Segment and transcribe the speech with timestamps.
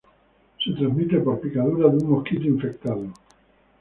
[0.57, 3.05] Se transmite por picaduras de un mosquito infectado.